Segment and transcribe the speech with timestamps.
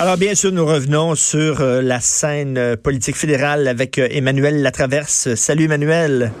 [0.00, 4.62] Alors bien sûr, nous revenons sur euh, la scène euh, politique fédérale avec euh, Emmanuel
[4.62, 5.34] Latraverse.
[5.34, 6.32] Salut Emmanuel.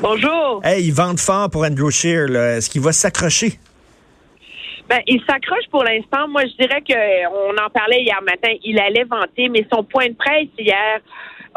[0.00, 0.60] Bonjour.
[0.62, 2.28] Hey, il vente fort pour Andrew Scheer.
[2.36, 3.58] Est-ce qu'il va s'accrocher?
[4.88, 6.28] Ben, il s'accroche pour l'instant.
[6.28, 8.54] Moi, je dirais que on en parlait hier matin.
[8.62, 11.00] Il allait vanter, mais son point de presse hier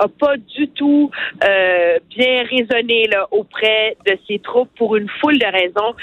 [0.04, 1.10] a pas du tout
[1.44, 5.96] euh, bien résonné là, auprès de ses troupes pour une foule de raisons.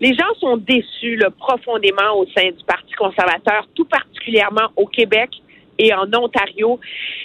[0.00, 5.30] Les gens sont déçus là, profondément au sein du Parti conservateur, tout particulièrement au Québec
[5.78, 6.80] et en Ontario.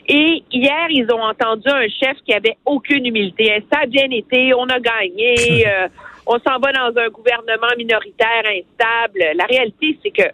[0.08, 3.64] Et hier, ils ont entendu un chef qui avait aucune humilité.
[3.72, 5.36] Ça a bien été, on a gagné,
[5.68, 5.88] euh,
[6.28, 9.24] on s'en va dans un gouvernement minoritaire instable.
[9.36, 10.30] La réalité, c'est que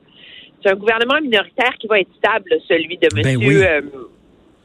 [0.63, 3.47] c'est un gouvernement minoritaire qui va être stable, celui de Ben Monsieur.
[3.47, 3.63] oui.
[3.63, 3.81] euh,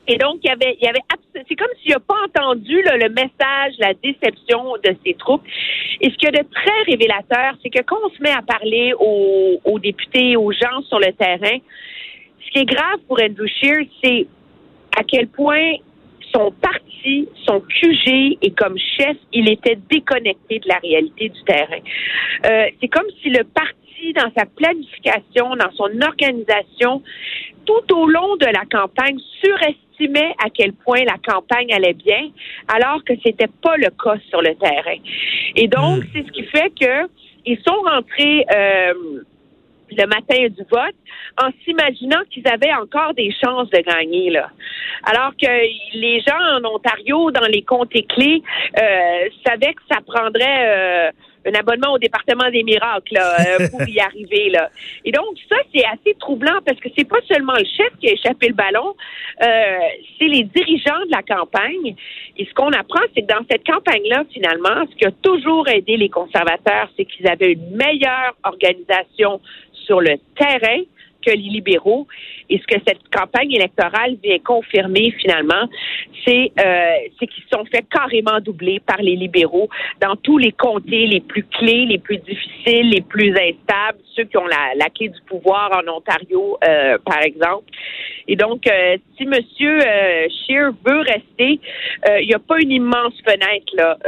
[0.09, 1.01] et donc, il y avait, il y avait,
[1.35, 5.43] c'est comme s'il n'a pas entendu là, le message, la déception de ses troupes.
[6.01, 8.43] Et ce qu'il y a de très révélateur, c'est que quand on se met à
[8.43, 11.59] parler aux, aux députés, aux gens sur le terrain,
[12.45, 14.27] ce qui est grave pour Andrew Scheer, c'est
[14.99, 15.75] à quel point
[16.35, 21.81] son parti, son QG et comme chef, il était déconnecté de la réalité du terrain.
[22.47, 27.03] Euh, c'est comme si le parti, dans sa planification, dans son organisation,
[27.65, 32.31] tout au long de la campagne, surestimait à quel point la campagne allait bien,
[32.69, 34.99] alors que c'était pas le cas sur le terrain.
[35.57, 36.07] Et donc, Mm.
[36.13, 37.09] c'est ce qui fait que
[37.45, 38.95] ils sont rentrés euh,
[39.91, 40.95] le matin du vote
[41.43, 44.51] en s'imaginant qu'ils avaient encore des chances de gagner là.
[45.05, 45.49] Alors que
[45.95, 48.43] les gens en Ontario, dans les comtés clés,
[48.81, 51.11] euh, savaient que ça prendrait euh,
[51.47, 54.71] un abonnement au département des miracles là, euh, pour y arriver là.
[55.05, 58.13] Et donc ça c'est assez troublant parce que c'est pas seulement le chef qui a
[58.13, 58.95] échappé le ballon,
[59.43, 59.79] euh,
[60.19, 61.95] c'est les dirigeants de la campagne.
[62.37, 65.97] Et ce qu'on apprend, c'est que dans cette campagne-là, finalement, ce qui a toujours aidé
[65.97, 69.41] les conservateurs, c'est qu'ils avaient une meilleure organisation
[69.73, 70.83] sur le terrain
[71.25, 72.07] que les libéraux.
[72.51, 75.69] Et ce que cette campagne électorale vient confirmer finalement,
[76.27, 79.69] c'est euh, qu'ils sont fait carrément doubler par les libéraux
[80.01, 84.37] dans tous les comtés les plus clés, les plus difficiles, les plus instables, ceux qui
[84.37, 87.71] ont la, la clé du pouvoir en Ontario, euh, par exemple.
[88.29, 91.61] Et donc, euh, si Monsieur euh, Scheer veut rester,
[92.09, 93.99] euh, il n'y a pas une immense fenêtre là.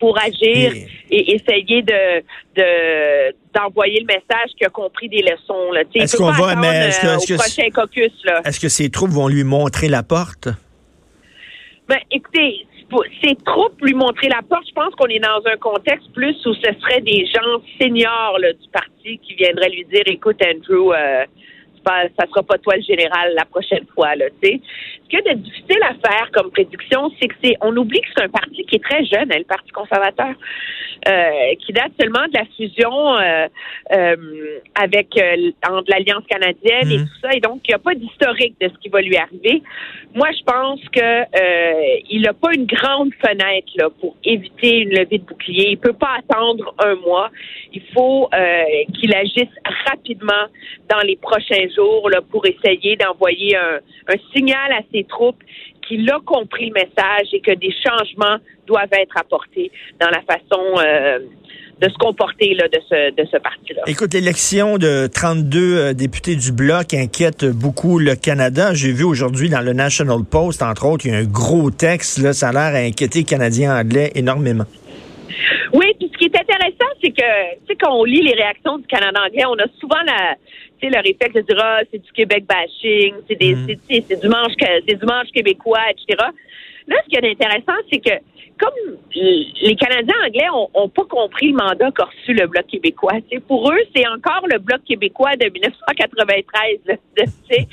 [0.00, 2.22] Pour agir Et- et essayer de
[2.56, 5.70] de- d'envoyer le message qu'il a compris des leçons.
[5.72, 5.82] Là.
[5.94, 8.12] Est-ce qu'on va- mais est-ce que- euh, est-ce au prochain caucus.
[8.24, 8.40] Là.
[8.44, 10.48] Est-ce que ses troupes vont lui montrer la porte?
[11.88, 12.66] Ben, écoutez,
[13.22, 16.54] ces troupes lui montrer la porte, je pense qu'on est dans un contexte plus où
[16.54, 21.24] ce serait des gens seniors là, du parti qui viendraient lui dire, écoute Andrew, euh,
[21.86, 24.14] ça sera pas toi le général la prochaine fois.
[24.16, 24.60] Là, tu sais.
[25.10, 28.06] Ce qui est de difficile à faire comme prédiction, c'est que c'est, on oublie que
[28.16, 30.34] c'est un parti qui est très jeune, hein, le Parti conservateur,
[31.08, 33.48] euh, qui date seulement de la fusion euh,
[33.92, 34.16] euh,
[34.76, 37.06] avec euh, entre l'Alliance canadienne et Mhm.
[37.06, 39.62] tout ça, et donc il n'y a pas d'historique de ce qui va lui arriver.
[40.14, 44.90] Moi, je pense que euh, il n'a pas une grande fenêtre là, pour éviter une
[44.90, 45.70] levée de bouclier.
[45.70, 47.30] Il peut pas attendre un mois.
[47.72, 48.28] Il faut
[48.94, 49.54] qu'il agisse
[49.86, 50.46] rapidement
[50.88, 53.78] dans les prochains jours là, pour essayer d'envoyer un,
[54.08, 55.42] un signal à ses troupes
[55.86, 60.62] qu'il a compris le message et que des changements doivent être apportés dans la façon
[60.78, 61.18] euh,
[61.80, 63.82] de se comporter là, de ce, de ce parti-là.
[63.86, 68.74] Écoute, l'élection de 32 euh, députés du Bloc inquiète beaucoup le Canada.
[68.74, 72.18] J'ai vu aujourd'hui dans le National Post, entre autres, il y a un gros texte,
[72.18, 74.64] là, ça a l'air à inquiéter les Canadiens anglais énormément.
[75.72, 78.78] Oui, puis ce qui est intéressant, c'est que, tu sais, quand on lit les réactions
[78.78, 80.34] du Canada anglais, on a souvent la,
[80.80, 83.66] tu sais, le réflexe de dire, ah, c'est du Québec bashing, c'est des, Mm.
[83.88, 86.28] c'est, c'est du manche, c'est du manche québécois, etc.
[86.88, 88.14] Là, ce qui est intéressant, c'est que,
[88.58, 93.14] comme les Canadiens anglais ont, ont pas compris le mandat qu'a reçu le Bloc québécois,
[93.46, 97.68] pour eux, c'est encore le Bloc québécois de 1993, là, tu sais.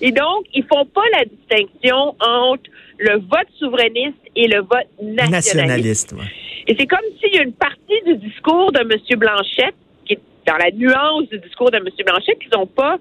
[0.00, 5.54] Et donc, ils font pas la distinction entre le vote souverainiste et le vote nationaliste.
[5.54, 6.12] Nationaliste.
[6.12, 6.48] ouais.
[6.66, 9.18] Et c'est comme s'il y a une partie du discours de M.
[9.18, 11.88] Blanchette, qui est dans la nuance du discours de M.
[12.04, 12.98] Blanchette, qu'ils n'ont pas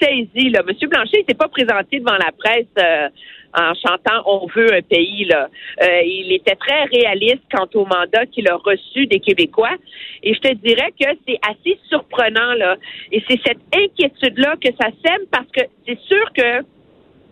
[0.00, 0.50] saisi.
[0.50, 0.62] Là.
[0.66, 0.88] M.
[0.88, 3.08] Blanchet s'est pas présenté devant la presse euh,
[3.54, 5.24] en chantant On veut un pays.
[5.24, 5.48] Là.
[5.82, 9.76] Euh, il était très réaliste quant au mandat qu'il a reçu des Québécois.
[10.22, 12.54] Et je te dirais que c'est assez surprenant.
[12.54, 12.76] Là.
[13.12, 16.64] Et c'est cette inquiétude-là que ça sème parce que c'est sûr que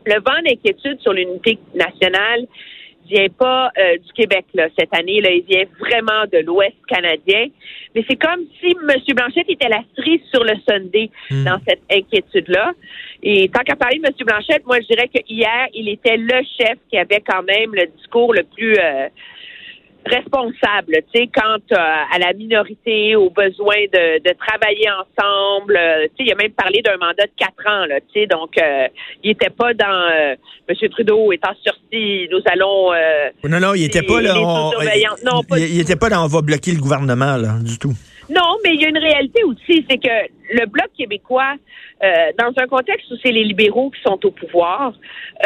[0.06, 2.46] le vent d'inquiétude sur l'unité nationale
[3.08, 5.20] vient pas euh, du Québec là, cette année.
[5.20, 7.46] Là, il vient vraiment de l'Ouest canadien.
[7.94, 9.14] Mais c'est comme si M.
[9.14, 11.44] Blanchette était la cerise sur le Sunday Mm.
[11.44, 12.72] dans cette inquiétude-là.
[13.22, 14.12] Et tant qu'à parler de M.
[14.26, 17.86] Blanchette, moi, je dirais que hier, il était le chef qui avait quand même le
[17.96, 18.74] discours le plus...
[18.76, 19.08] euh,
[20.06, 25.76] responsable, tu sais, quant euh, à la minorité, aux besoins de, de travailler ensemble.
[25.76, 28.26] Euh, tu sais, il a même parlé d'un mandat de quatre ans, là, tu sais,
[28.26, 28.88] donc euh,
[29.22, 30.36] il était pas dans
[30.68, 30.88] M.
[30.90, 32.92] Trudeau étant sursis, nous allons.
[33.44, 34.34] non, non, il était pas là.
[34.34, 37.94] non, pas il, il était pas dans on va bloquer le gouvernement là, du tout.
[38.28, 41.54] Non, mais il y a une réalité aussi, c'est que le bloc québécois,
[42.02, 44.92] euh, dans un contexte où c'est les libéraux qui sont au pouvoir,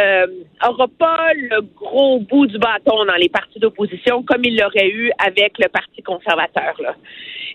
[0.01, 0.27] euh,
[0.67, 5.11] aura pas le gros bout du bâton dans les partis d'opposition comme il l'aurait eu
[5.19, 6.75] avec le Parti conservateur.
[6.81, 6.95] Là.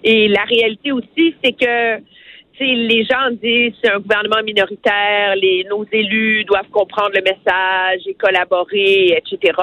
[0.03, 2.01] Et la réalité aussi, c'est que
[2.63, 8.13] les gens disent c'est un gouvernement minoritaire, les, nos élus doivent comprendre le message et
[8.13, 9.53] collaborer, etc.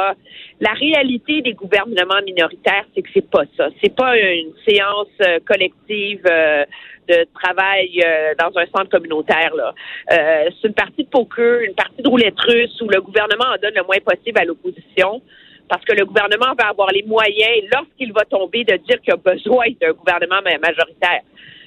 [0.60, 3.68] La réalité des gouvernements minoritaires, c'est que c'est pas ça.
[3.82, 6.64] C'est pas une séance euh, collective euh,
[7.08, 9.54] de travail euh, dans un centre communautaire.
[9.54, 9.74] Là.
[10.08, 13.74] c'est une partie de poker, une partie de roulette russe où le gouvernement en donne
[13.74, 15.20] le moins possible à l'opposition
[15.68, 19.16] parce que le gouvernement va avoir les moyens, lorsqu'il va tomber, de dire qu'il a
[19.16, 21.22] besoin d'un gouvernement majoritaire.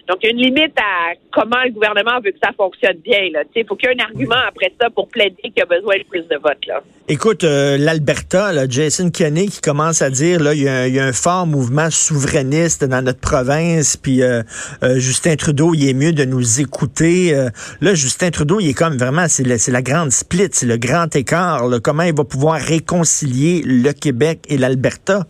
[0.07, 3.19] Donc, il y a une limite à comment le gouvernement veut que ça fonctionne bien.
[3.56, 5.98] Il faut qu'il y ait un argument après ça pour plaider qu'il y a besoin
[5.98, 6.66] de plus de votes.
[6.68, 6.84] Là.
[7.07, 11.48] Écoute, euh, l'Alberta, Jason Kenney qui commence à dire là, il y, a, un fort
[11.48, 14.44] mouvement souverainiste dans notre province, puis euh,
[14.84, 17.34] euh, Justin Trudeau, il est mieux de nous écouter.
[17.81, 21.63] là, Justin Trudeau, il est comme vraiment, c'est la, grande split, c'est le grand écart.
[21.84, 25.25] comment il va pouvoir réconcilier le Québec et l'Alberta?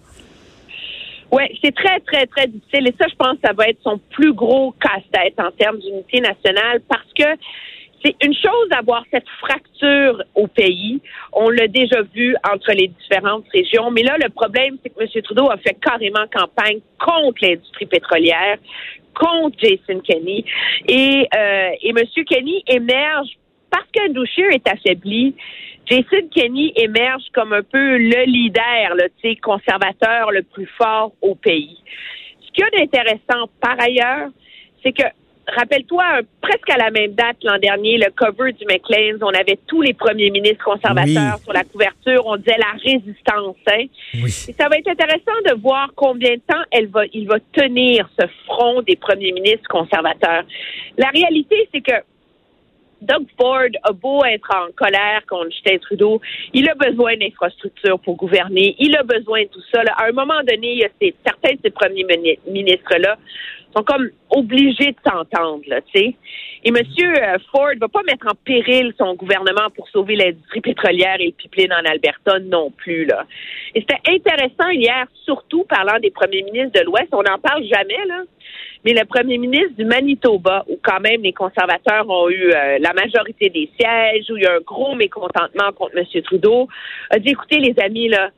[1.36, 2.88] Oui, c'est très, très, très difficile.
[2.88, 6.22] Et ça, je pense que ça va être son plus gros casse-tête en termes d'unité
[6.22, 7.26] nationale parce que
[8.02, 11.02] c'est une chose d'avoir cette fracture au pays.
[11.34, 13.92] On l'a déjà vu entre les différentes régions.
[13.92, 15.24] Mais là, le problème, c'est que M.
[15.24, 18.58] Trudeau a fait carrément campagne contre l'industrie pétrolière,
[19.14, 20.46] contre Jason Kenney.
[20.88, 22.24] Et, euh, et M.
[22.26, 23.28] Kenney émerge
[23.70, 25.36] parce que Doucher est affaibli.
[25.86, 31.78] Jason Kenney émerge comme un peu le leader, le conservateur le plus fort au pays.
[32.42, 34.30] Ce qu'il y a d'intéressant par ailleurs,
[34.84, 35.04] c'est que
[35.48, 39.82] rappelle-toi, presque à la même date l'an dernier, le cover du McLean's, on avait tous
[39.82, 43.56] les premiers ministres conservateurs sur la couverture, on disait la résistance.
[43.68, 43.86] Hein?
[44.16, 44.46] Oui.
[44.48, 48.10] Et ça va être intéressant de voir combien de temps elle va, il va tenir
[48.20, 50.44] ce front des premiers ministres conservateurs.
[50.98, 51.96] La réalité, c'est que
[53.02, 56.22] Doug Ford a beau être en colère contre Justin Trudeau,
[56.54, 59.82] il a besoin d'infrastructures pour gouverner, il a besoin de tout ça.
[59.98, 62.06] À un moment donné, il y a certains de ces premiers
[62.48, 63.18] ministres-là
[63.76, 66.16] sont comme obligés de s'entendre, tu sais.
[66.64, 66.78] Et M.
[66.78, 71.32] Euh, Ford va pas mettre en péril son gouvernement pour sauver l'industrie pétrolière et le
[71.32, 73.26] pipeline en Alberta non plus, là.
[73.76, 78.06] Et c'était intéressant hier, surtout parlant des premiers ministres de l'Ouest, on n'en parle jamais,
[78.08, 78.24] là.
[78.84, 82.94] Mais le premier ministre du Manitoba, où quand même les conservateurs ont eu euh, la
[82.94, 86.22] majorité des sièges, où il y a un gros mécontentement contre M.
[86.22, 86.68] Trudeau,
[87.10, 88.30] a dit, écoutez les amis, là,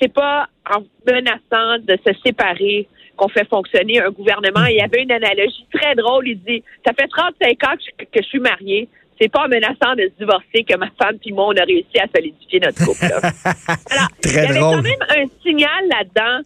[0.00, 4.64] c'est pas en menaçant de se séparer qu'on fait fonctionner un gouvernement.
[4.66, 6.28] Il y avait une analogie très drôle.
[6.28, 8.88] Il dit, ça fait 35 ans que je, suis marié.
[9.20, 11.98] C'est pas en menaçant de se divorcer que ma femme et moi, on a réussi
[11.98, 13.04] à solidifier notre couple.
[13.04, 16.42] Alors, il y avait quand même un signal là-dedans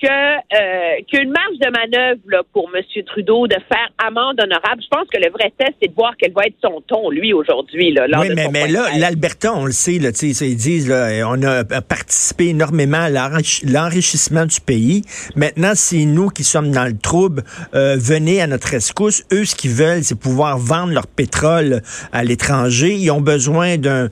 [0.00, 2.82] que euh, qu'une marge de manœuvre là, pour M.
[3.06, 4.82] Trudeau de faire amende honorable.
[4.82, 7.32] Je pense que le vrai test, c'est de voir quel va être son ton, lui,
[7.32, 7.94] aujourd'hui.
[7.96, 12.48] Oui, mais, mais là, l'Alberta, on le sait, là, ils disent là, on a participé
[12.48, 15.02] énormément à l'enrichissement du pays.
[15.36, 17.42] Maintenant, c'est nous qui sommes dans le trouble.
[17.74, 19.24] Euh, venez à notre rescousse.
[19.32, 22.94] Eux, ce qu'ils veulent, c'est pouvoir vendre leur pétrole à l'étranger.
[22.94, 24.08] Ils ont besoin d'un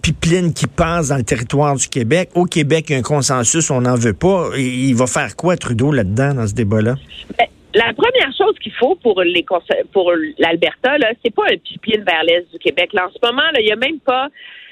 [0.00, 2.30] pipeline qui passe dans le territoire du Québec.
[2.34, 4.50] Au Québec, il y a un consensus, on n'en veut pas.
[4.56, 6.94] Il va faire quoi, Trudeau, là-dedans, dans ce débat-là?
[7.38, 9.44] Ben, la première chose qu'il faut pour les
[9.92, 12.92] pour l'Alberta, là, c'est pas un pipier vers l'est du Québec.
[12.92, 14.28] Là, en ce moment, il n'y a même pas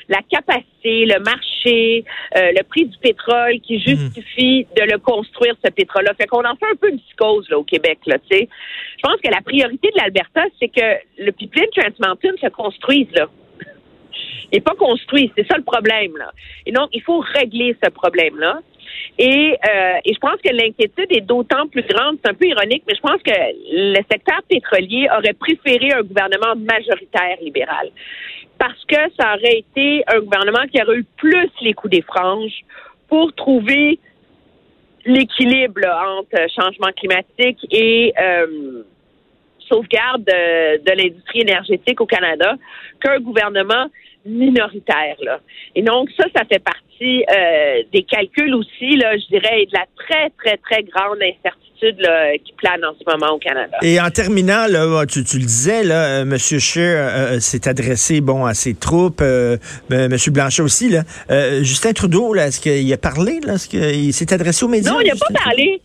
[0.08, 2.04] la capacité, le marché,
[2.36, 3.80] euh, le prix du pétrole qui hmm.
[3.80, 6.12] justifie de le construire, ce pétrole-là.
[6.14, 7.98] Fait qu'on en fait un peu une psychose là, au Québec.
[8.06, 8.46] Là, Je
[9.02, 13.08] pense que la priorité de l'Alberta, c'est que le pipeline Trans Mountain se construise.
[13.14, 13.28] Là.
[14.52, 16.16] N'est pas construit, c'est ça le problème.
[16.16, 16.30] Là.
[16.66, 18.60] Et donc, il faut régler ce problème-là.
[19.18, 22.82] Et, euh, et je pense que l'inquiétude est d'autant plus grande, c'est un peu ironique,
[22.86, 27.90] mais je pense que le secteur pétrolier aurait préféré un gouvernement majoritaire libéral.
[28.58, 32.60] Parce que ça aurait été un gouvernement qui aurait eu plus les coups des franges
[33.08, 33.98] pour trouver
[35.06, 38.82] l'équilibre entre changement climatique et euh,
[39.68, 42.54] sauvegarde de, de l'industrie énergétique au Canada
[43.00, 43.86] qu'un gouvernement
[44.26, 45.16] minoritaire.
[45.22, 45.40] Là.
[45.74, 49.72] Et donc, ça, ça fait partie euh, des calculs aussi, là, je dirais, et de
[49.72, 53.76] la très, très, très grande incertitude là, qui plane en ce moment au Canada.
[53.82, 56.38] Et en terminant, là, tu, tu le disais, là, euh, M.
[56.38, 59.58] Scheer euh, s'est adressé bon, à ses troupes, euh,
[59.90, 60.16] M.
[60.28, 60.88] Blanchet aussi.
[60.88, 61.02] Là.
[61.62, 63.40] Justin Trudeau, là, est-ce qu'il a parlé?
[63.40, 63.54] Là?
[63.54, 64.92] Est-ce qu'il s'est adressé aux médias?
[64.92, 65.82] Non, il n'a pas parlé.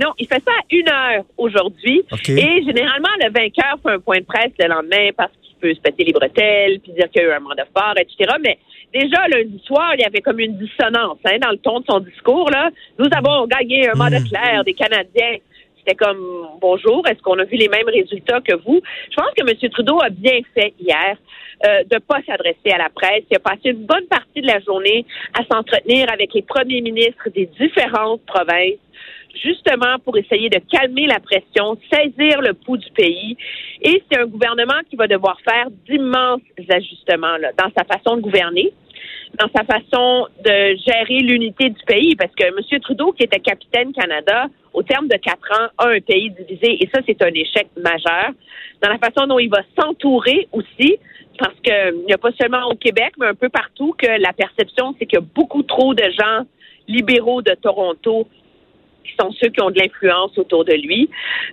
[0.00, 2.04] Non, il fait ça à une heure aujourd'hui.
[2.28, 5.80] Et généralement, le vainqueur fait un point de presse le lendemain parce qu'il peut se
[5.80, 8.34] péter les bretelles, puis dire qu'il y a eu un mandat fort, etc.
[8.42, 8.58] Mais
[8.92, 12.00] déjà, lundi soir, il y avait comme une dissonance hein, dans le ton de son
[12.00, 12.50] discours.
[12.50, 12.70] Là.
[12.98, 14.28] Nous avons gagné un mandat mmh.
[14.28, 15.36] clair des Canadiens.
[15.78, 18.80] C'était comme bonjour, est-ce qu'on a vu les mêmes résultats que vous?
[19.10, 19.70] Je pense que M.
[19.70, 21.18] Trudeau a bien fait hier
[21.66, 23.22] euh, de ne pas s'adresser à la presse.
[23.30, 25.04] Il a passé une bonne partie de la journée
[25.38, 28.80] à s'entretenir avec les premiers ministres des différentes provinces
[29.42, 33.36] justement pour essayer de calmer la pression, saisir le pouls du pays.
[33.82, 38.22] Et c'est un gouvernement qui va devoir faire d'immenses ajustements là, dans sa façon de
[38.22, 38.72] gouverner
[39.40, 42.80] dans sa façon de gérer l'unité du pays, parce que M.
[42.80, 46.88] Trudeau, qui était capitaine Canada, au terme de quatre ans, a un pays divisé, et
[46.94, 48.30] ça, c'est un échec majeur.
[48.82, 50.98] Dans la façon dont il va s'entourer aussi,
[51.38, 54.94] parce qu'il n'y a pas seulement au Québec, mais un peu partout, que la perception,
[54.98, 56.44] c'est qu'il beaucoup trop de gens
[56.86, 58.28] libéraux de Toronto
[59.04, 61.08] qui sont ceux qui ont de l'influence autour de lui.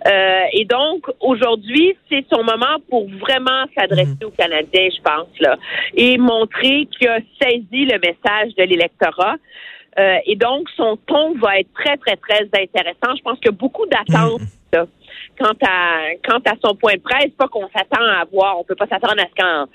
[0.08, 4.28] Euh, et donc, aujourd'hui, c'est son moment pour vraiment s'adresser mhm.
[4.28, 5.58] aux Canadiens, je pense, là,
[5.94, 9.36] et montrer qu'il a saisi le message de l'électorat.
[10.00, 13.16] Euh, et donc, son ton va être très, très, très intéressant.
[13.16, 14.42] Je pense qu'il y a beaucoup d'attentes
[14.74, 14.88] mhm.
[15.38, 17.32] quant à quant à son point de presse.
[17.38, 19.66] Pas qu'on s'attend à voir, on peut pas s'attendre à ce qu'en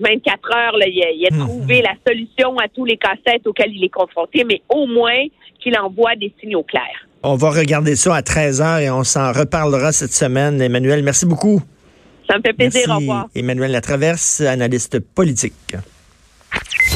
[0.00, 1.46] 24 heures, là, il, a, il a mhm.
[1.46, 5.24] trouvé la solution à tous les cassettes auxquels il est confronté, mais au moins
[5.62, 7.06] qu'il envoie des signaux clairs.
[7.22, 10.60] On va regarder ça à 13h et on s'en reparlera cette semaine.
[10.60, 11.60] Emmanuel, merci beaucoup.
[12.28, 12.88] Ça me fait plaisir.
[12.90, 13.26] Au revoir.
[13.34, 15.76] Emmanuel Latraverse, analyste politique.